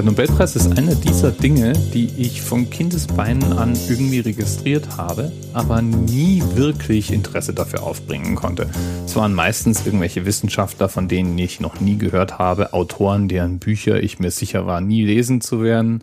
Der 0.00 0.06
Nobelpreis 0.06 0.56
ist 0.56 0.78
einer 0.78 0.94
dieser 0.94 1.30
Dinge, 1.30 1.74
die 1.74 2.08
ich 2.16 2.40
von 2.40 2.70
Kindesbeinen 2.70 3.52
an 3.52 3.78
irgendwie 3.86 4.20
registriert 4.20 4.96
habe, 4.96 5.30
aber 5.52 5.82
nie 5.82 6.42
wirklich 6.54 7.12
Interesse 7.12 7.52
dafür 7.52 7.82
aufbringen 7.82 8.34
konnte. 8.34 8.70
Es 9.04 9.14
waren 9.14 9.34
meistens 9.34 9.84
irgendwelche 9.84 10.24
Wissenschaftler, 10.24 10.88
von 10.88 11.06
denen 11.06 11.36
ich 11.36 11.60
noch 11.60 11.82
nie 11.82 11.98
gehört 11.98 12.38
habe, 12.38 12.72
Autoren, 12.72 13.28
deren 13.28 13.58
Bücher 13.58 14.02
ich 14.02 14.18
mir 14.18 14.30
sicher 14.30 14.64
war, 14.64 14.80
nie 14.80 15.04
lesen 15.04 15.42
zu 15.42 15.62
werden 15.62 16.02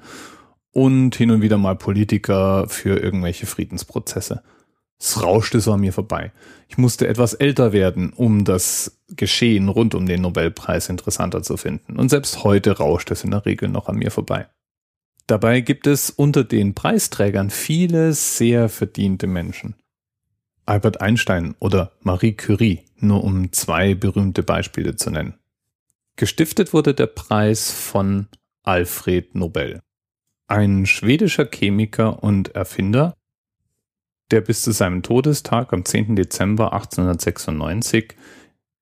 und 0.72 1.16
hin 1.16 1.32
und 1.32 1.42
wieder 1.42 1.58
mal 1.58 1.76
Politiker 1.76 2.68
für 2.68 3.00
irgendwelche 3.00 3.48
Friedensprozesse. 3.48 4.44
Es 5.00 5.22
rauschte 5.22 5.60
so 5.60 5.74
an 5.74 5.82
mir 5.82 5.94
vorbei. 5.94 6.32
Ich 6.68 6.78
musste 6.78 7.08
etwas 7.08 7.34
älter 7.34 7.72
werden, 7.72 8.12
um 8.14 8.46
das 8.46 9.00
Geschehen 9.10 9.70
rund 9.70 9.96
um 9.96 10.06
den 10.06 10.22
Nobelpreis 10.22 10.90
interessanter 10.90 11.44
zu 11.44 11.56
finden. 11.56 11.98
Und 11.98 12.10
selbst 12.10 12.44
heute 12.44 12.78
rauscht 12.78 13.12
es 13.12 13.24
in 13.24 13.32
der 13.32 13.46
Regel 13.46 13.70
noch 13.70 13.88
an 13.88 13.98
mir 13.98 14.12
vorbei. 14.12 14.48
Dabei 15.28 15.62
gibt 15.62 15.88
es 15.88 16.10
unter 16.10 16.44
den 16.44 16.74
Preisträgern 16.74 17.50
viele 17.50 18.14
sehr 18.14 18.70
verdiente 18.70 19.28
Menschen. 19.28 19.76
Albert 20.66 21.02
Einstein 21.02 21.56
oder 21.60 21.92
Marie 22.02 22.34
Curie, 22.34 22.86
nur 22.98 23.24
um 23.24 23.52
zwei 23.52 23.94
berühmte 23.94 24.44
Beispiele 24.44 24.96
zu 24.96 25.12
nennen. 25.12 25.36
Gestiftet 26.16 26.74
wurde 26.74 26.94
der 26.94 27.08
Preis 27.08 27.72
von 27.72 28.28
Alfred 28.64 29.36
Nobel, 29.36 29.82
ein 30.48 30.86
schwedischer 30.86 31.46
Chemiker 31.46 32.24
und 32.24 32.56
Erfinder, 32.56 33.17
der 34.32 34.42
bis 34.42 34.62
zu 34.62 34.72
seinem 34.72 35.04
Todestag 35.04 35.74
am 35.74 35.86
10. 35.86 36.16
Dezember 36.16 36.74
1896 36.74 38.16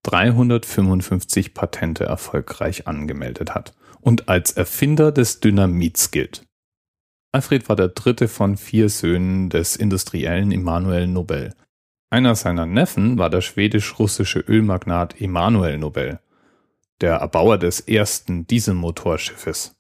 355 0.04 1.54
Patente 1.54 2.06
erfolgreich 2.06 2.88
angemeldet 2.88 3.56
hat 3.56 3.74
und 4.02 4.30
als 4.30 4.52
Erfinder 4.52 5.12
des 5.12 5.40
Dynamits 5.40 6.12
gilt. 6.12 6.44
Alfred 7.32 7.68
war 7.68 7.76
der 7.76 7.90
dritte 7.90 8.28
von 8.28 8.56
vier 8.56 8.88
Söhnen 8.90 9.50
des 9.50 9.76
Industriellen 9.76 10.52
Immanuel 10.52 11.08
Nobel. 11.08 11.54
Einer 12.10 12.36
seiner 12.36 12.66
Neffen 12.66 13.18
war 13.18 13.30
der 13.30 13.42
schwedisch-russische 13.42 14.40
Ölmagnat 14.40 15.20
Emanuel 15.20 15.78
Nobel, 15.78 16.20
der 17.02 17.16
Erbauer 17.16 17.58
des 17.58 17.82
ersten 17.82 18.48
Dieselmotorschiffes. 18.48 19.76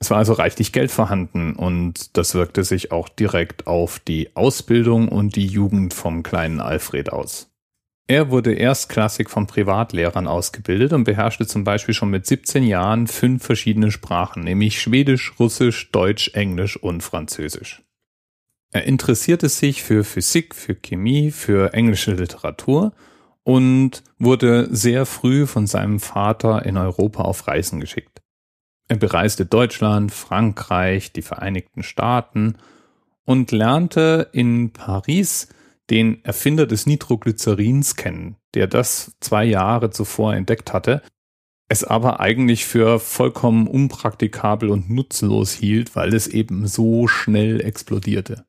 Es 0.00 0.10
war 0.10 0.16
also 0.16 0.32
reichlich 0.32 0.72
Geld 0.72 0.90
vorhanden 0.90 1.54
und 1.54 2.16
das 2.16 2.34
wirkte 2.34 2.64
sich 2.64 2.90
auch 2.90 3.08
direkt 3.08 3.66
auf 3.66 3.98
die 4.00 4.34
Ausbildung 4.34 5.08
und 5.08 5.36
die 5.36 5.46
Jugend 5.46 5.92
vom 5.92 6.22
kleinen 6.22 6.60
Alfred 6.60 7.12
aus. 7.12 7.50
Er 8.06 8.30
wurde 8.30 8.54
erstklassig 8.54 9.28
von 9.28 9.46
Privatlehrern 9.46 10.26
ausgebildet 10.26 10.94
und 10.94 11.04
beherrschte 11.04 11.46
zum 11.46 11.62
Beispiel 11.62 11.94
schon 11.94 12.10
mit 12.10 12.26
17 12.26 12.64
Jahren 12.64 13.06
fünf 13.06 13.44
verschiedene 13.44 13.92
Sprachen, 13.92 14.42
nämlich 14.42 14.80
Schwedisch, 14.80 15.34
Russisch, 15.38 15.92
Deutsch, 15.92 16.30
Englisch 16.34 16.76
und 16.76 17.02
Französisch. 17.02 17.82
Er 18.72 18.84
interessierte 18.84 19.48
sich 19.48 19.82
für 19.82 20.02
Physik, 20.02 20.54
für 20.54 20.74
Chemie, 20.74 21.30
für 21.30 21.74
englische 21.74 22.14
Literatur 22.14 22.94
und 23.44 24.02
wurde 24.18 24.68
sehr 24.74 25.06
früh 25.06 25.46
von 25.46 25.66
seinem 25.66 26.00
Vater 26.00 26.64
in 26.64 26.78
Europa 26.78 27.22
auf 27.22 27.46
Reisen 27.46 27.80
geschickt. 27.80 28.09
Er 28.90 28.96
bereiste 28.96 29.46
Deutschland, 29.46 30.10
Frankreich, 30.10 31.12
die 31.12 31.22
Vereinigten 31.22 31.84
Staaten 31.84 32.56
und 33.24 33.52
lernte 33.52 34.28
in 34.32 34.72
Paris 34.72 35.46
den 35.90 36.24
Erfinder 36.24 36.66
des 36.66 36.86
Nitroglycerins 36.86 37.94
kennen, 37.94 38.34
der 38.54 38.66
das 38.66 39.12
zwei 39.20 39.44
Jahre 39.44 39.90
zuvor 39.90 40.34
entdeckt 40.34 40.72
hatte, 40.72 41.02
es 41.68 41.84
aber 41.84 42.18
eigentlich 42.18 42.66
für 42.66 42.98
vollkommen 42.98 43.68
unpraktikabel 43.68 44.70
und 44.70 44.90
nutzlos 44.90 45.52
hielt, 45.52 45.94
weil 45.94 46.12
es 46.12 46.26
eben 46.26 46.66
so 46.66 47.06
schnell 47.06 47.60
explodierte. 47.60 48.44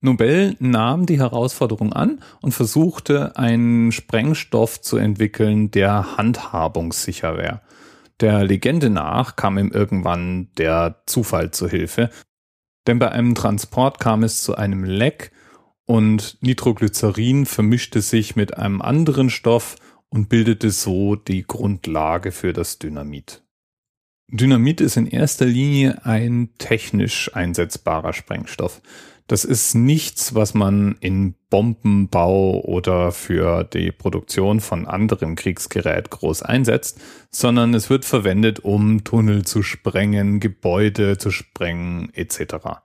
Nobel 0.00 0.56
nahm 0.58 1.06
die 1.06 1.20
Herausforderung 1.20 1.92
an 1.92 2.20
und 2.42 2.50
versuchte 2.50 3.36
einen 3.36 3.92
Sprengstoff 3.92 4.80
zu 4.80 4.96
entwickeln, 4.96 5.70
der 5.70 6.16
handhabungssicher 6.16 7.36
wäre. 7.36 7.60
Der 8.20 8.44
Legende 8.44 8.90
nach 8.90 9.36
kam 9.36 9.58
ihm 9.58 9.70
irgendwann 9.70 10.50
der 10.56 11.02
Zufall 11.06 11.50
zu 11.50 11.68
Hilfe, 11.68 12.10
denn 12.86 12.98
bei 12.98 13.10
einem 13.10 13.34
Transport 13.34 13.98
kam 13.98 14.22
es 14.22 14.42
zu 14.42 14.56
einem 14.56 14.84
Leck 14.84 15.32
und 15.86 16.38
Nitroglycerin 16.40 17.46
vermischte 17.46 18.00
sich 18.00 18.36
mit 18.36 18.56
einem 18.56 18.80
anderen 18.80 19.30
Stoff 19.30 19.76
und 20.08 20.28
bildete 20.28 20.70
so 20.70 21.16
die 21.16 21.42
Grundlage 21.42 22.30
für 22.30 22.52
das 22.52 22.78
Dynamit. 22.78 23.42
Dynamit 24.28 24.80
ist 24.80 24.96
in 24.96 25.06
erster 25.06 25.44
Linie 25.44 26.04
ein 26.06 26.50
technisch 26.58 27.34
einsetzbarer 27.34 28.12
Sprengstoff. 28.12 28.80
Das 29.26 29.46
ist 29.46 29.74
nichts, 29.74 30.34
was 30.34 30.52
man 30.52 30.96
in 31.00 31.34
Bombenbau 31.48 32.60
oder 32.60 33.10
für 33.10 33.64
die 33.64 33.90
Produktion 33.90 34.60
von 34.60 34.86
anderem 34.86 35.34
Kriegsgerät 35.34 36.10
groß 36.10 36.42
einsetzt, 36.42 37.00
sondern 37.30 37.72
es 37.72 37.88
wird 37.88 38.04
verwendet, 38.04 38.60
um 38.60 39.02
Tunnel 39.02 39.46
zu 39.46 39.62
sprengen, 39.62 40.40
Gebäude 40.40 41.16
zu 41.16 41.30
sprengen 41.30 42.12
etc. 42.12 42.82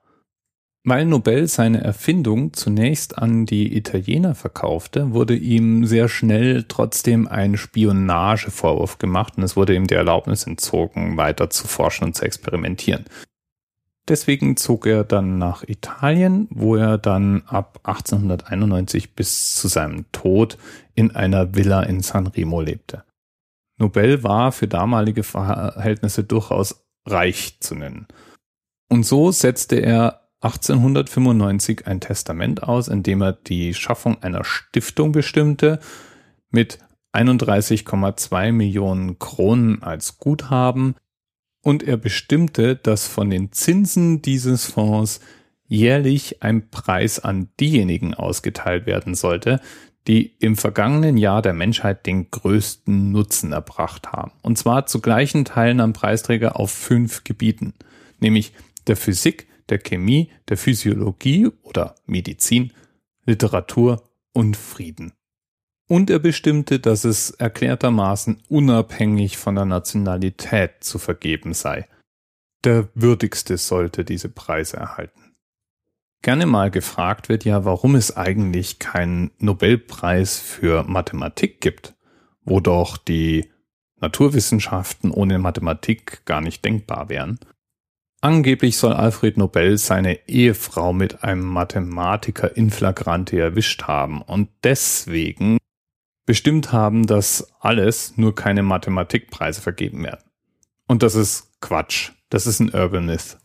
Weil 0.82 1.04
Nobel 1.04 1.46
seine 1.46 1.84
Erfindung 1.84 2.54
zunächst 2.54 3.18
an 3.18 3.44
die 3.44 3.76
Italiener 3.76 4.34
verkaufte, 4.34 5.12
wurde 5.12 5.36
ihm 5.36 5.84
sehr 5.84 6.08
schnell 6.08 6.64
trotzdem 6.66 7.28
ein 7.28 7.58
Spionagevorwurf 7.58 8.96
gemacht 8.96 9.34
und 9.36 9.42
es 9.42 9.56
wurde 9.56 9.74
ihm 9.74 9.86
die 9.86 9.94
Erlaubnis 9.94 10.46
entzogen, 10.46 11.18
weiter 11.18 11.50
zu 11.50 11.68
forschen 11.68 12.04
und 12.04 12.14
zu 12.14 12.24
experimentieren. 12.24 13.04
Deswegen 14.10 14.56
zog 14.56 14.86
er 14.86 15.04
dann 15.04 15.38
nach 15.38 15.62
Italien, 15.62 16.48
wo 16.50 16.74
er 16.74 16.98
dann 16.98 17.44
ab 17.46 17.78
1891 17.84 19.14
bis 19.14 19.54
zu 19.54 19.68
seinem 19.68 20.10
Tod 20.10 20.58
in 20.96 21.14
einer 21.14 21.54
Villa 21.54 21.84
in 21.84 22.00
San 22.00 22.26
Remo 22.26 22.60
lebte. 22.60 23.04
Nobel 23.78 24.24
war 24.24 24.50
für 24.50 24.66
damalige 24.66 25.22
Verhältnisse 25.22 26.24
durchaus 26.24 26.84
reich 27.06 27.58
zu 27.60 27.76
nennen. 27.76 28.08
Und 28.88 29.06
so 29.06 29.30
setzte 29.30 29.76
er 29.76 30.28
1895 30.40 31.86
ein 31.86 32.00
Testament 32.00 32.64
aus, 32.64 32.88
in 32.88 33.04
dem 33.04 33.22
er 33.22 33.34
die 33.34 33.74
Schaffung 33.74 34.20
einer 34.24 34.42
Stiftung 34.42 35.12
bestimmte 35.12 35.78
mit 36.50 36.80
31,2 37.12 38.50
Millionen 38.50 39.20
Kronen 39.20 39.84
als 39.84 40.18
Guthaben, 40.18 40.96
und 41.62 41.82
er 41.82 41.96
bestimmte, 41.96 42.76
dass 42.76 43.06
von 43.06 43.30
den 43.30 43.52
Zinsen 43.52 44.22
dieses 44.22 44.66
Fonds 44.66 45.20
jährlich 45.66 46.42
ein 46.42 46.70
Preis 46.70 47.18
an 47.20 47.48
diejenigen 47.60 48.14
ausgeteilt 48.14 48.86
werden 48.86 49.14
sollte, 49.14 49.60
die 50.06 50.34
im 50.38 50.56
vergangenen 50.56 51.16
Jahr 51.16 51.42
der 51.42 51.52
Menschheit 51.52 52.06
den 52.06 52.30
größten 52.30 53.12
Nutzen 53.12 53.52
erbracht 53.52 54.12
haben. 54.12 54.32
Und 54.42 54.58
zwar 54.58 54.86
zu 54.86 55.00
gleichen 55.00 55.44
Teilen 55.44 55.80
am 55.80 55.92
Preisträger 55.92 56.58
auf 56.58 56.70
fünf 56.70 57.22
Gebieten, 57.24 57.74
nämlich 58.18 58.52
der 58.86 58.96
Physik, 58.96 59.46
der 59.68 59.78
Chemie, 59.78 60.30
der 60.48 60.56
Physiologie 60.56 61.48
oder 61.62 61.94
Medizin, 62.06 62.72
Literatur 63.24 64.02
und 64.32 64.56
Frieden. 64.56 65.12
Und 65.90 66.08
er 66.08 66.20
bestimmte, 66.20 66.78
dass 66.78 67.02
es 67.02 67.32
erklärtermaßen 67.32 68.44
unabhängig 68.48 69.38
von 69.38 69.56
der 69.56 69.64
Nationalität 69.64 70.84
zu 70.84 71.00
vergeben 71.00 71.52
sei. 71.52 71.88
Der 72.62 72.88
würdigste 72.94 73.56
sollte 73.56 74.04
diese 74.04 74.28
Preise 74.28 74.76
erhalten. 74.76 75.34
Gerne 76.22 76.46
mal 76.46 76.70
gefragt 76.70 77.28
wird 77.28 77.44
ja, 77.44 77.64
warum 77.64 77.96
es 77.96 78.16
eigentlich 78.16 78.78
keinen 78.78 79.32
Nobelpreis 79.38 80.38
für 80.38 80.84
Mathematik 80.84 81.60
gibt, 81.60 81.96
wo 82.44 82.60
doch 82.60 82.96
die 82.96 83.50
Naturwissenschaften 84.00 85.10
ohne 85.10 85.40
Mathematik 85.40 86.24
gar 86.24 86.40
nicht 86.40 86.64
denkbar 86.64 87.08
wären. 87.08 87.40
Angeblich 88.20 88.76
soll 88.76 88.92
Alfred 88.92 89.38
Nobel 89.38 89.76
seine 89.76 90.28
Ehefrau 90.28 90.92
mit 90.92 91.24
einem 91.24 91.46
Mathematiker 91.46 92.56
in 92.56 92.70
flagrante 92.70 93.40
erwischt 93.40 93.82
haben 93.88 94.22
und 94.22 94.50
deswegen 94.62 95.58
bestimmt 96.26 96.72
haben, 96.72 97.06
dass 97.06 97.52
alles 97.60 98.16
nur 98.16 98.34
keine 98.34 98.62
Mathematikpreise 98.62 99.60
vergeben 99.60 100.04
werden. 100.04 100.24
Und 100.86 101.02
das 101.02 101.14
ist 101.14 101.50
Quatsch. 101.60 102.12
Das 102.30 102.46
ist 102.46 102.60
ein 102.60 102.74
Urban 102.74 103.06
Myth. 103.06 103.38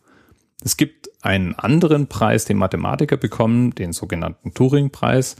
Es 0.64 0.78
gibt 0.78 1.10
einen 1.24 1.56
anderen 1.56 2.08
Preis, 2.08 2.46
den 2.46 2.58
Mathematiker 2.58 3.18
bekommen, 3.18 3.76
den 3.76 3.94
sogenannten 3.94 4.54
Turing-Preis. 4.54 5.36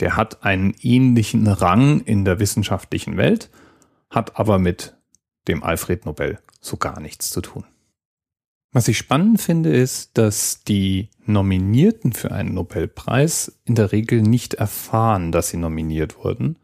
Der 0.00 0.16
hat 0.16 0.44
einen 0.44 0.74
ähnlichen 0.80 1.46
Rang 1.46 2.00
in 2.00 2.24
der 2.24 2.38
wissenschaftlichen 2.38 3.16
Welt, 3.16 3.50
hat 4.10 4.38
aber 4.38 4.58
mit 4.58 4.96
dem 5.48 5.62
Alfred 5.62 6.06
Nobel 6.06 6.38
so 6.60 6.76
gar 6.76 7.00
nichts 7.00 7.30
zu 7.30 7.40
tun. 7.40 7.64
Was 8.70 8.86
ich 8.86 8.98
spannend 8.98 9.40
finde, 9.40 9.70
ist, 9.70 10.18
dass 10.18 10.62
die 10.62 11.08
Nominierten 11.24 12.12
für 12.12 12.32
einen 12.32 12.54
Nobelpreis 12.54 13.60
in 13.64 13.74
der 13.74 13.92
Regel 13.92 14.22
nicht 14.22 14.54
erfahren, 14.54 15.32
dass 15.32 15.48
sie 15.48 15.56
nominiert 15.56 16.22
wurden 16.22 16.56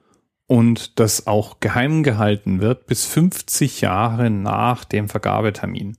und 0.54 1.00
das 1.00 1.26
auch 1.26 1.58
geheim 1.58 2.04
gehalten 2.04 2.60
wird 2.60 2.86
bis 2.86 3.06
50 3.06 3.80
Jahre 3.80 4.30
nach 4.30 4.84
dem 4.84 5.08
Vergabetermin. 5.08 5.96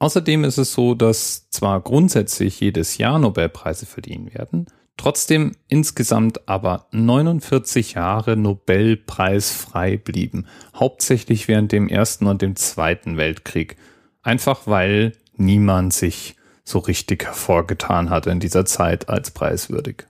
Außerdem 0.00 0.42
ist 0.42 0.58
es 0.58 0.72
so, 0.72 0.96
dass 0.96 1.48
zwar 1.50 1.80
grundsätzlich 1.80 2.58
jedes 2.58 2.98
Jahr 2.98 3.20
Nobelpreise 3.20 3.86
verliehen 3.86 4.34
werden, 4.34 4.66
trotzdem 4.96 5.52
insgesamt 5.68 6.48
aber 6.48 6.88
49 6.90 7.92
Jahre 7.94 8.36
Nobelpreis 8.36 9.52
frei 9.52 9.96
blieben, 9.96 10.46
hauptsächlich 10.74 11.46
während 11.46 11.70
dem 11.70 11.88
Ersten 11.88 12.26
und 12.26 12.42
dem 12.42 12.56
Zweiten 12.56 13.16
Weltkrieg, 13.16 13.76
einfach 14.22 14.66
weil 14.66 15.12
niemand 15.36 15.94
sich 15.94 16.34
so 16.64 16.80
richtig 16.80 17.26
hervorgetan 17.26 18.10
hatte 18.10 18.30
in 18.30 18.40
dieser 18.40 18.64
Zeit 18.64 19.08
als 19.08 19.30
preiswürdig. 19.30 20.08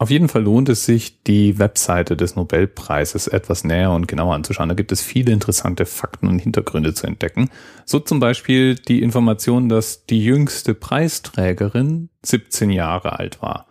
Auf 0.00 0.10
jeden 0.10 0.28
Fall 0.28 0.44
lohnt 0.44 0.68
es 0.68 0.84
sich, 0.84 1.24
die 1.24 1.58
Webseite 1.58 2.16
des 2.16 2.36
Nobelpreises 2.36 3.26
etwas 3.26 3.64
näher 3.64 3.90
und 3.90 4.06
genauer 4.06 4.36
anzuschauen. 4.36 4.68
Da 4.68 4.76
gibt 4.76 4.92
es 4.92 5.02
viele 5.02 5.32
interessante 5.32 5.86
Fakten 5.86 6.28
und 6.28 6.38
Hintergründe 6.38 6.94
zu 6.94 7.08
entdecken. 7.08 7.50
So 7.84 7.98
zum 7.98 8.20
Beispiel 8.20 8.76
die 8.76 9.02
Information, 9.02 9.68
dass 9.68 10.06
die 10.06 10.22
jüngste 10.24 10.74
Preisträgerin 10.74 12.10
17 12.24 12.70
Jahre 12.70 13.18
alt 13.18 13.42
war 13.42 13.66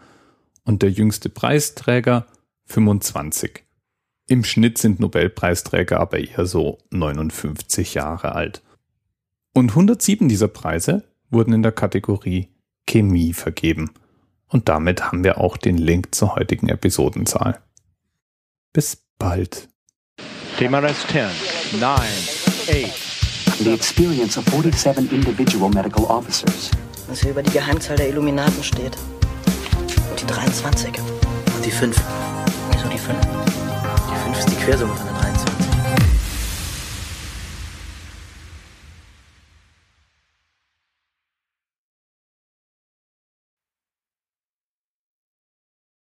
und 0.65 0.81
der 0.81 0.91
jüngste 0.91 1.29
Preisträger 1.29 2.27
25. 2.65 3.63
Im 4.27 4.43
Schnitt 4.43 4.77
sind 4.77 4.99
Nobelpreisträger 4.99 6.01
aber 6.01 6.19
eher 6.19 6.45
so 6.45 6.79
59 6.91 7.93
Jahre 7.93 8.35
alt. 8.35 8.61
Und 9.53 9.69
107 9.69 10.27
dieser 10.27 10.49
Preise 10.49 11.05
wurden 11.29 11.53
in 11.53 11.63
der 11.63 11.71
Kategorie 11.71 12.49
Chemie 12.85 13.31
vergeben. 13.31 13.91
Und 14.49 14.69
damit 14.69 15.03
haben 15.03 15.23
wir 15.23 15.39
auch 15.39 15.57
den 15.57 15.77
Link 15.77 16.15
zur 16.15 16.35
heutigen 16.35 16.69
Episodenzahl. 16.69 17.59
Bis 18.73 18.97
bald. 19.17 19.67
TMRS 20.57 21.07
10, 21.07 21.29
9, 21.79 21.99
8. 21.99 23.07
The 23.59 23.73
experience 23.73 24.37
of 24.37 24.45
47 24.45 25.11
individual 25.11 25.69
medical 25.69 26.05
officers. 26.05 26.71
Was 27.07 27.21
hier 27.21 27.31
über 27.31 27.43
die 27.43 27.51
Geheimzahl 27.51 27.97
der 27.97 28.09
Illuminaten 28.09 28.63
steht. 28.63 28.97
Und 30.09 30.21
die 30.21 30.25
23. 30.27 30.93
Und 31.55 31.65
die 31.65 31.71
5. 31.71 31.95
Wieso 32.71 32.87
die 32.87 32.97
5? 32.97 33.19
Die 33.19 34.15
5 34.25 34.39
ist 34.39 34.49
die 34.49 34.55
Quersumme 34.63 34.95
von 34.95 35.05
der 35.05 35.13
13. 35.13 35.16